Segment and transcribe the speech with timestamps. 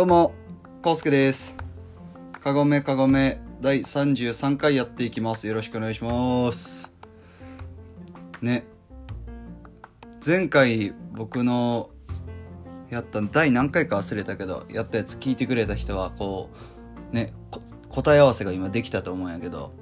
[0.00, 0.32] どうも、
[0.80, 1.54] コウスケです。
[2.40, 5.46] かごめかごめ第33回やっていきます。
[5.46, 6.90] よろしくお願いします。
[8.40, 8.64] ね。
[10.26, 11.90] 前回僕の
[12.88, 16.48] やった第何回か忘れたけど、やったやつ聞いてくれた人はこ
[17.12, 17.34] う、ね、
[17.90, 19.74] 答え合わせが今できたと思うんやけど、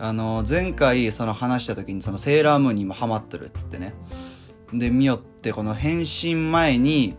[0.00, 3.94] あの、前回その話した時にそのセーラームーンに今ハマってるっつってね。
[4.72, 7.14] で、見よってこの変身前に、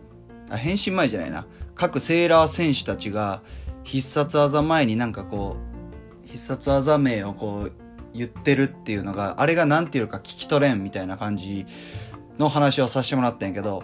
[0.49, 1.47] あ、変身前じゃないな。
[1.77, 3.41] 各セーラー戦士たちが
[3.83, 5.57] 必殺技前になんかこ
[6.25, 7.71] う、必殺技名をこう
[8.13, 11.65] 言ってるっていうのが、あれが何て言うか聞き取れんみたいな感じ
[12.39, 13.83] の話をさせてもらったんやけど、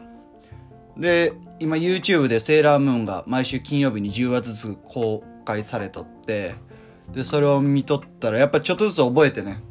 [0.98, 6.55] で、今 YouTube でセーラームーンが毎週金曜日に10話ずつ公開されとって、
[7.12, 9.62] で、それを見とったらやっぱちょっとずつ覚えてね。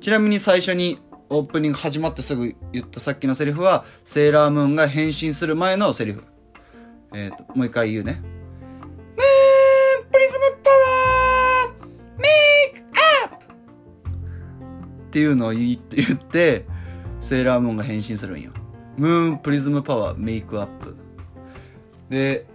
[0.00, 6.24] ちなみに最初にオープニング始まってすぐ言ったさっきのセリフは、セーラームーンが変身する前のセリフ。
[7.14, 8.12] えーと、もう一回言うね。
[8.14, 12.28] ムーンプリズムパワーメ
[12.72, 12.84] イク
[13.24, 13.44] アップ
[15.04, 16.66] っていうのを言って、言って、
[17.20, 18.52] セーラームーンが変身するんよ。
[18.96, 20.96] ムーンプリズムパワーメイクアップ。
[22.08, 22.46] で、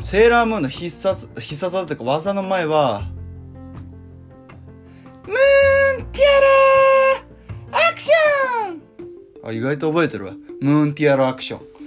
[0.00, 3.02] セーラームーンの必殺、必殺技というか技の前は、
[5.26, 10.32] ムーンティアラーアクションあ、意外と覚えてるわ。
[10.60, 11.79] ムーンティアラーアクション。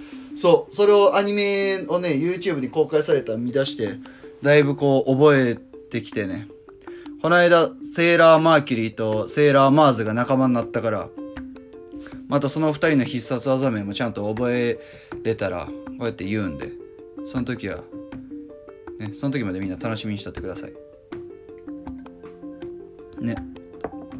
[0.43, 3.93] そう、それをアニメをね、YouTube に公開された見出して、
[4.41, 6.49] だいぶこう覚えてきてね。
[7.21, 11.07] この間、セーラーマーキュリーとセーラーマーズが仲間になったから、
[12.27, 14.79] またその二人の必殺技名もちゃんと覚え
[15.23, 16.73] れたら、こうやって言うんで、
[17.25, 17.77] その時は、
[18.99, 20.73] ね、その時までみんな楽しみにしとってください。
[23.21, 23.37] ね。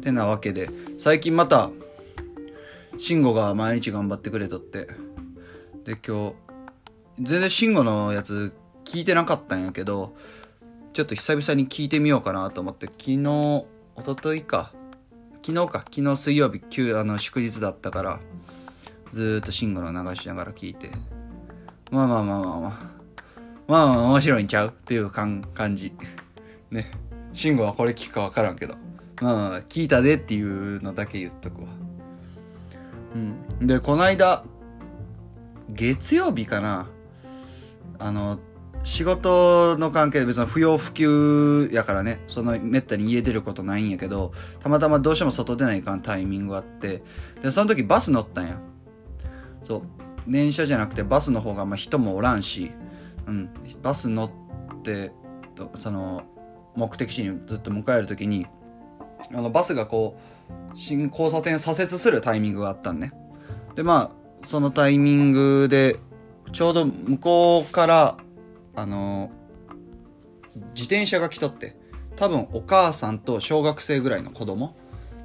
[0.00, 1.68] てなわけで、最近また、
[2.96, 4.88] 慎吾が毎日頑張ってくれとって、
[5.84, 6.34] で、今日、
[7.20, 10.16] 全然慎吾のやつ聞いてなかったんやけど、
[10.92, 14.72] ちょっと久々に聞いてみようかなと思って、昨日、一昨日か。
[15.44, 15.78] 昨日か。
[15.80, 18.20] 昨日水曜日、休、あの、祝日だったから、
[19.12, 20.90] ずーっと慎吾の流しながら聞いて、
[21.90, 22.60] まあまあまあまあまあ、
[23.68, 25.92] まあまあ面白いんちゃうっていう感感じ。
[26.70, 26.90] ね。
[27.32, 28.74] 慎吾はこれ聞くかわからんけど。
[29.20, 31.68] まあまあ、聞いたでっていうのだけ言っとくわ。
[33.14, 33.18] う
[33.62, 33.66] ん。
[33.66, 34.44] で、こないだ、
[35.68, 36.88] 月曜日かな
[37.98, 38.38] あの、
[38.84, 47.02] 仕事の関係で別に不要不急やからね、そのめったに家出ることないんやけど、たまたまどうしても外出ないかんタイミングがあって、
[47.42, 48.58] で、その時バス乗ったんや。
[49.62, 49.82] そう。
[50.26, 52.72] 電車じゃなくてバスの方がまあ人もおらんし、
[53.26, 53.50] うん、
[53.82, 54.24] バス乗
[54.76, 55.12] って、
[55.78, 56.24] その、
[56.76, 58.46] 目的地にずっと迎える時に、
[59.32, 60.18] あの、バスがこ
[60.50, 63.12] う、新交差点左折するタイミングがあったんね。
[63.74, 65.98] で、まあ、そのタイミングで、
[66.52, 68.16] ちょうど向こうから、
[68.76, 69.30] あの
[70.74, 71.76] 自転車が来とって、
[72.16, 74.76] 多分お母さんと小学生ぐらいの子供。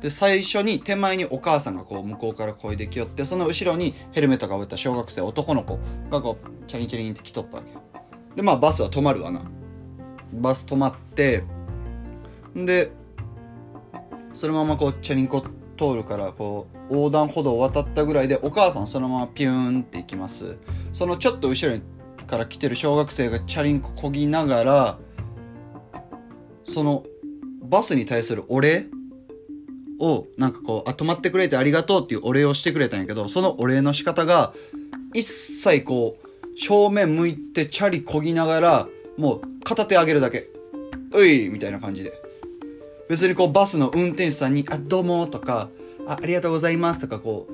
[0.02, 7.72] で、最初に手前にお母さんがこう向こうから漕いできよって、その後ろにヘルメットかぶった小学生男の子がこう、チャリンチャリンって来とったわけ。
[8.36, 9.42] で、まあバスは止まるわな。
[10.34, 11.44] バス止まって、
[12.58, 12.92] んで、
[14.34, 15.44] そのままこう、チャリンコ
[15.80, 20.58] 通るから、こう、横断歩道を渡ったぐらいで、お母さんそのままピューンって行きます。
[20.92, 21.80] そのちょっと後ろ
[22.28, 25.00] から来てる小学生がチャリンコ漕ぎながら、
[26.66, 27.06] その、
[27.62, 28.88] バスに対するお礼
[30.00, 34.54] を、なんかこう、あ、止まってくれてありがとうっていうお礼をしてくれたんやけど、そのお礼の仕方が、
[35.14, 38.88] 一切こう、正面向いてチャリ漕ぎながら、
[39.18, 40.50] もう片手上げるだけ。
[41.14, 42.29] ういみたいな感じで。
[43.10, 45.70] 別にこうバスの運転手さんに、あ、どうもとか、
[46.08, 47.54] あ、ありがとうございますとかこう、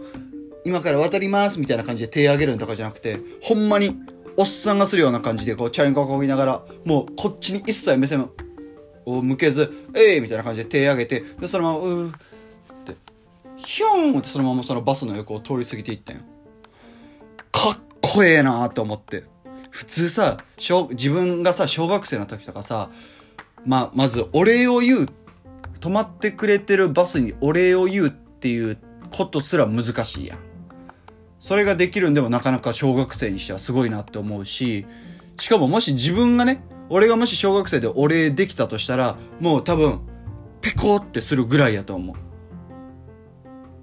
[0.66, 3.98] 今から渡りますみたいな感じで手上げるんとかじゃなくて、ほんまに
[4.36, 8.30] おっさんがするような感じでこうチャリンコをこぎながら、もうこっちに一切目線
[9.06, 12.12] を向けず、えい、みたいな感じで手上げて、で、そのまま、うーっ
[12.85, 12.96] て、
[13.56, 16.22] ヒョンってそのままそのバスの横を通り過ぎていったんよ。
[17.53, 19.24] かっこええなーって思って。
[19.70, 22.90] 普通さ、小自分がさ、小学生の時とかさ、
[23.66, 25.09] まあ、まずお礼を言う。
[25.80, 28.78] 止まってくれてるバスにお礼を言うっていう
[29.12, 30.40] ことすら難しいやん。
[31.40, 34.86] それができるんでもなかなか小学生にしてはすごいなって思うし、
[35.40, 40.02] しかももし自分がね、俺がもし小学生でお礼できたとしたら、もう多分、
[40.62, 42.16] ペコってするぐらいやと思う。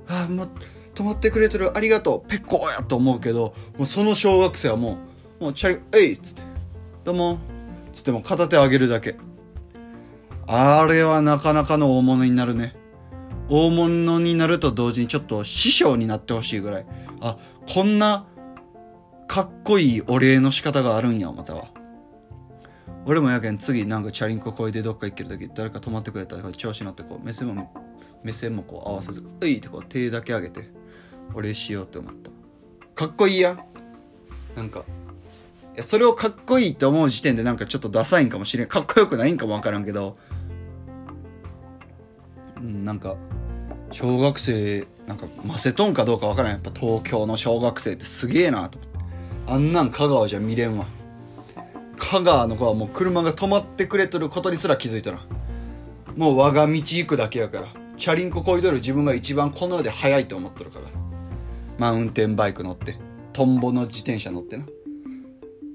[0.09, 0.51] ああ、もう、
[0.95, 4.99] 止まってくれてる、ありがとう、ペコやと思うけど、もうその小学生はも
[5.41, 6.43] う、もうチャリ、えいっつって、
[7.05, 7.39] どうも、
[7.93, 9.17] つっても片手上げるだけ。
[10.47, 12.75] あれはなかなかの大物になるね。
[13.49, 16.87] 大物になると同時にちょっと師匠になってほしいぐらい。
[17.21, 17.39] あ、
[17.73, 18.27] こんな
[19.29, 21.69] かっこいいお礼の仕方があるんや、または。
[23.05, 27.73] 俺もやけん次なんかチャリンコこいでどっか行ける時誰か止まってくれたら調子乗ってこう目線も
[28.23, 30.69] 目線もこう合わせず「うい!」ってこう手だけ上げて
[31.35, 32.31] お礼しようって思った
[32.95, 33.61] かっこいいやん
[34.55, 34.85] なんか
[35.75, 40.17] いやそれをかっこいいって思う時点でなんかちょっとダサいんかもしれんかっこよくないんかもわからんけど
[42.63, 43.17] なんか
[43.91, 46.53] 小学生なんかませとんかどうかわからん。
[46.53, 48.99] やっぱ東京の小学生ってすげえなと思って。
[49.49, 50.87] あんなん香川じゃ見れんわ。
[51.99, 55.21] 香川の子はもう車が止まってくれとることにすら気づいたら
[56.17, 57.69] もう我が道行くだけやから。
[57.97, 60.87] チャリンコこいどる自分が一番この世で速いと思っとるから。
[61.79, 62.97] マウンテンバイク乗って。
[63.33, 64.67] トンボの自転車乗ってな。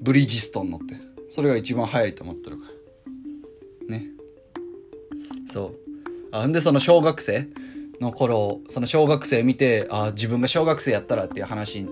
[0.02, 0.96] ブリヂストン乗って。
[1.30, 2.68] それが一番速いと思ってるか
[3.88, 3.98] ら。
[3.98, 4.08] ね。
[5.52, 5.87] そう。
[6.46, 7.48] んでその小学生
[8.00, 11.88] の頃その小学生見てあ自分が小学生やったらっていう話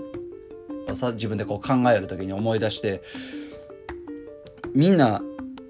[0.87, 3.01] をさ自分でこう考える時に思い出して
[4.73, 5.21] みんな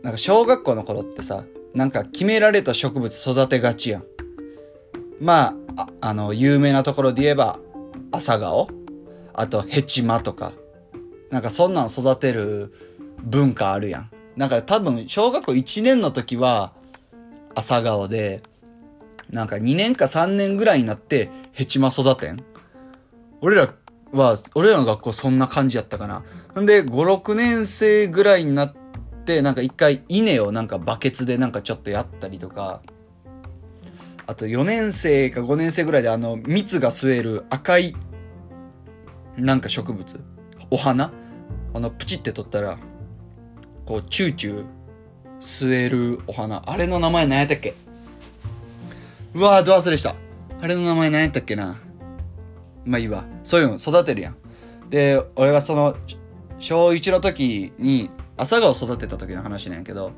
[0.02, 4.04] なんか小学校の頃ってさなんか決められた植物育てがちやん。
[5.20, 7.60] まあああの有名なところで言えば
[8.12, 8.70] 朝顔。
[9.34, 10.54] あとヘチマとか。
[11.32, 12.72] なんかそんなん育てる
[13.24, 14.12] 文化あるやん。
[14.38, 16.72] なんか多分小学校1年の時は
[17.56, 18.42] 朝顔で
[19.36, 22.44] なんか2年か3年ぐらいになってヘチマ育てん？
[23.42, 23.74] 俺ら
[24.12, 26.24] は俺らの学校そんな感じやったかな。
[26.60, 28.74] んで56年生ぐらいになっ
[29.26, 32.82] てなんか一回稲をなんかバケツでなんかちょっとやったりとか。
[34.28, 37.96] あと4年生か5年生ぐらいであの蜜が吸える赤い
[39.38, 40.20] なんか植物。
[40.72, 41.12] お花。
[41.76, 42.80] あのプチって取ったら
[43.86, 44.66] こうチューチュー
[45.42, 46.64] 吸えるお花。
[46.66, 47.76] あれの名前何やったっけ？
[49.36, 50.16] うわーど忘れした。
[50.62, 51.76] あれの名前何やったっけな。
[52.86, 53.26] まあいいわ。
[53.44, 54.38] そういうの育てるやん。
[54.90, 55.98] で俺がその
[56.58, 60.14] 小1の時に朝顔育てた時の話なんやけど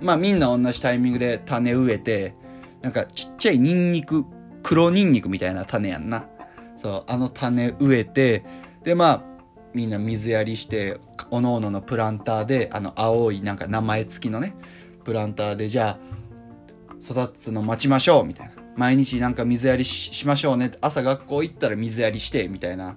[0.00, 2.34] まあみんな同じタイミングで種植えて
[2.80, 4.24] なんかちっちゃいニンニク
[4.62, 6.28] 黒ニンニクみたいな種やんな。
[6.76, 8.44] そうあの種植えて
[8.84, 9.22] でまあ
[9.72, 11.00] みんな水やりして
[11.32, 14.54] おのおののプランターであの青いなんか名前付きのね
[15.02, 16.14] プランターでじゃあ
[17.04, 18.52] 育つの待ちましょうみたいな。
[18.76, 20.72] 毎日なんか水やりしましょうね。
[20.80, 22.96] 朝学校行ったら水やりしてみたいな。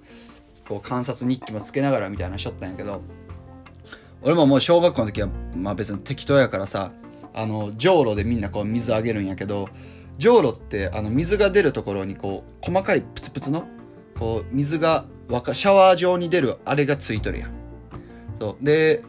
[0.68, 3.01] こう観察日記もつけながらみたいなしょったんやけど。
[4.21, 6.92] 俺ももう小学校の時はまあ別に適当やからさ
[7.33, 9.69] あのじょうろでみんなこう水あげるんやけど
[10.18, 13.68] じょうろってあの水が出るところにこう細かいプツプツの
[14.18, 17.51] こう水がわかシャワー状に出るあれがついとるやん。
[18.39, 18.65] そう。
[18.65, 19.04] で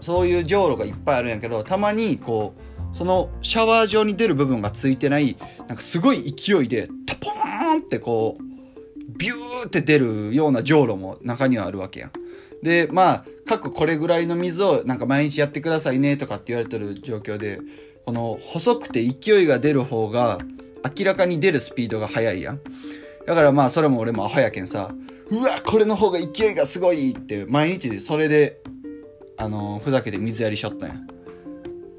[0.00, 5.36] そういうじょうろがいっぱいあるんやけどたまにこうそのシャワー状に出る部分がついてない
[5.68, 8.42] なんかすごい勢いでトポーンってこう
[9.18, 12.12] ビューって出るようなじょうろも中にはあるわけやん。
[12.62, 17.60] でまあ各これぐらいの水をなんか毎日やってくださいねとかって言われてる状況で
[18.04, 20.38] この細くて勢いが出る方が
[20.98, 22.60] 明らかに出るスピードが速いやん。
[23.26, 24.94] だからまあそれも俺もアホやけんさ
[25.28, 28.60] うわこれの方が勢いがすごいって毎日でそれで
[29.36, 30.96] あのー、ふざけて水やりしょったんや。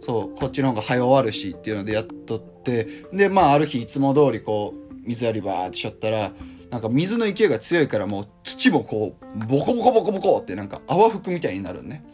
[0.07, 6.31] そうこっちの方が早終わるしっていうのでやっとってでまあある日いつも通りこう水やりバーってしょったら
[6.71, 12.05] なんか水の勢いが強いからもう土もこうボコボコボコボコってなんか泡吹くみたいになるね。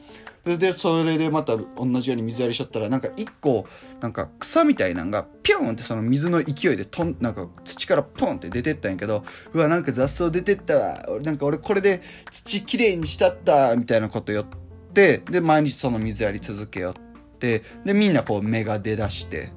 [0.46, 1.66] でそれでまた同
[2.02, 3.66] じように水やりしちゃったらなんか一個
[4.02, 9.24] なんか草みたいなんがピョンってその水の勢いでとんなんか土からポンって出てったんやけど
[9.54, 11.06] うわなんか雑草出てったわ。
[11.08, 14.46] 俺なんか俺これで土きれいにしたったみたいなこと言っ
[14.94, 17.03] てで毎日その水やり続けよっ
[17.44, 19.52] てでみんなこう芽が出だして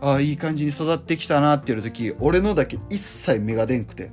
[0.00, 4.10] ああいい感じに育ってきたなっていう時俺のだけ一切芽が出んくて。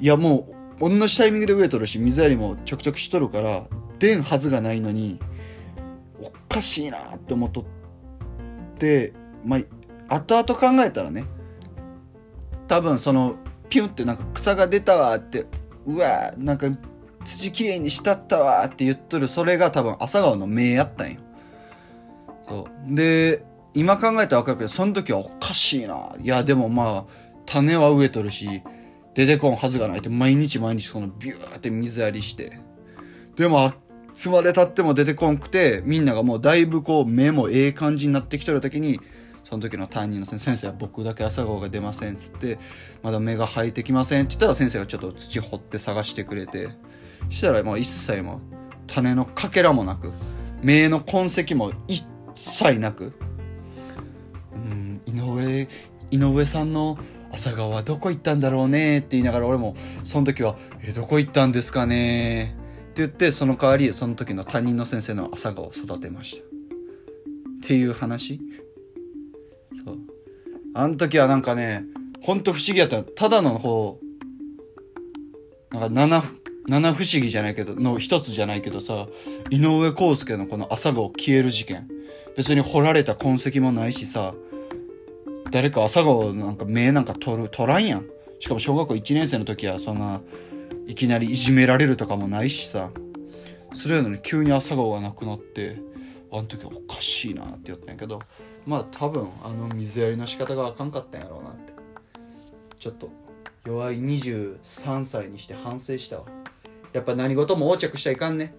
[0.00, 0.48] いやも
[0.80, 3.66] う同じタイミングで植えとるし水やりもちょくちょくしとるから
[4.00, 5.20] 出んはずがないのに
[6.20, 7.64] おかしいなって思っとっ
[8.78, 9.12] て
[9.44, 9.58] ま
[10.08, 11.24] あ後々考えたらね
[12.66, 13.36] 多分その
[13.68, 15.46] ピュンってなんか草が出たわって
[15.86, 16.66] うわなんか
[17.24, 21.20] 土きれいにしたったわって言っとるそれが多分朝顔の芽やったんよ。
[22.48, 22.94] そう。
[22.94, 23.44] で
[23.74, 26.14] 今考えたら分かるけどその時はおかしいな。
[26.20, 27.12] いやでもまあ
[27.46, 28.62] 種は植えとるし
[29.14, 32.58] 出てこんはずがないって毎日毎日そのビューって水やりして。
[33.36, 33.72] でもい
[34.16, 39.00] つまでたっても出てこんくてみんながもうだいぶこう目もええ感じになってきとる時に
[39.44, 42.58] その時の担任の先生先生は僕だけ朝顔が出ませんっつって
[43.02, 46.68] まだ芽が生えてきませんって言ったら先生がちょっと土掘って探してくれて。
[47.30, 48.40] したらもう一切も
[48.86, 50.12] 種のかけらもなく
[50.62, 52.06] 芽の痕跡も一
[52.50, 53.12] 切なく。
[54.54, 55.68] うん井上
[56.10, 56.98] 井上さんの
[57.30, 62.54] 朝顔はどこ行ったんだろうねって言いながら俺もその時は「えどこ行ったんですかね？
[62.90, 66.42] って言ってその代わりその時の担任の先生の朝顔を育てました。
[66.42, 66.48] っ
[67.62, 68.40] ていう話。
[69.84, 69.98] そう。
[70.74, 71.84] あの時はなんかね
[72.20, 73.02] ほんと不思議やった。
[73.02, 73.98] ただのこ
[75.72, 76.22] うなんか七
[76.68, 79.08] 七不思議じゃないけどの一つじゃないけどさ
[79.50, 81.88] 井上康介のこの朝顔消える事件。
[82.36, 84.34] 別に掘られた痕跡もないしさ
[85.50, 88.06] 誰か朝顔なんか目なんか取る取らんやん。
[88.40, 90.22] しかも小学校1年生の時はそんな
[90.86, 92.90] いきなりいじめられるとかもないしさ。
[93.74, 95.76] それやのに急に朝顔がなくなって
[96.30, 98.18] あの時おかしいなって言ったんやけど
[98.66, 101.72] まあ多分あの水やりの仕方があかんかったんやろうなって。
[102.78, 103.10] ちょっと
[103.64, 106.24] 弱い23歳にして反省したわ。
[106.92, 108.54] やっぱ何事も横着しちゃいかんね。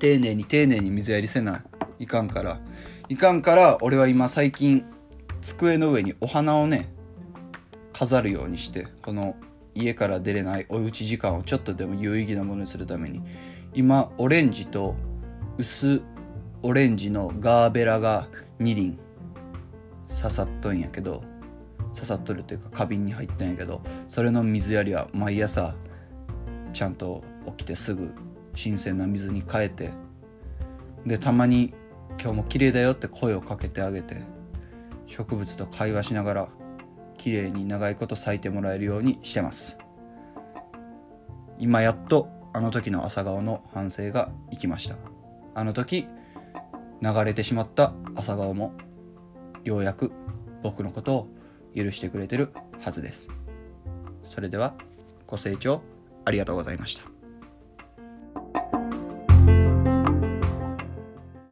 [0.00, 1.62] 丁寧に丁寧に水やりせな
[1.98, 2.58] いかんから
[3.10, 4.86] いかんから俺は今最近
[5.42, 6.88] 机の上にお花をね
[7.92, 9.36] 飾るようにしてこの
[9.74, 13.22] 家から出れないおうち時間をちょっとでも有意義なものにするために
[13.74, 14.96] 今オレンジと
[15.58, 16.00] 薄
[16.62, 18.28] オレンジのガーベラが
[18.58, 18.98] 2輪
[20.08, 21.22] 刺さっとんやけど
[21.92, 25.74] 刺さっとるというか花瓶に入ったんやけどそれの水やりは毎朝
[26.72, 27.22] ちゃんと
[27.58, 28.14] 起きてすぐ
[28.54, 29.92] 新鮮な水に変えて
[31.06, 31.74] でたまに
[32.20, 34.22] 「今日も綺麗だよ」って声をかけてあげて
[35.06, 36.48] 植物と会話しながら
[37.16, 39.76] 綺麗に長いこと咲いてもらえるようにしてます。
[41.58, 44.96] 今やっとあの時の朝顔の反省が生きました。
[45.54, 46.06] あの時
[47.02, 48.72] 流れてしまった朝顔も
[49.64, 50.12] ようやく
[50.62, 51.28] 僕のことを
[51.74, 53.28] 許してくれてるはずです。
[54.24, 54.74] それでは
[55.26, 55.82] ご清聴
[56.24, 57.09] ありがとうございました。